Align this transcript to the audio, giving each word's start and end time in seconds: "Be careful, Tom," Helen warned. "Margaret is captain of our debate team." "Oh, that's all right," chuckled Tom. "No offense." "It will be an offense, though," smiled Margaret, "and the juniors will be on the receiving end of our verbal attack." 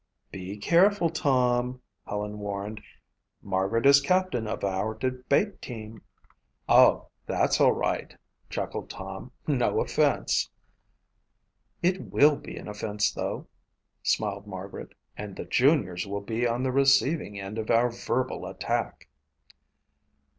"Be 0.31 0.57
careful, 0.57 1.11
Tom," 1.11 1.79
Helen 2.07 2.39
warned. 2.39 2.81
"Margaret 3.43 3.85
is 3.85 4.01
captain 4.01 4.47
of 4.47 4.63
our 4.63 4.95
debate 4.95 5.61
team." 5.61 6.01
"Oh, 6.67 7.09
that's 7.27 7.61
all 7.61 7.73
right," 7.73 8.17
chuckled 8.49 8.89
Tom. 8.89 9.31
"No 9.45 9.79
offense." 9.79 10.49
"It 11.83 12.01
will 12.05 12.35
be 12.35 12.57
an 12.57 12.67
offense, 12.67 13.11
though," 13.11 13.45
smiled 14.01 14.47
Margaret, 14.47 14.95
"and 15.15 15.35
the 15.35 15.45
juniors 15.45 16.07
will 16.07 16.21
be 16.21 16.47
on 16.47 16.63
the 16.63 16.71
receiving 16.71 17.39
end 17.39 17.59
of 17.59 17.69
our 17.69 17.91
verbal 17.91 18.47
attack." 18.47 19.07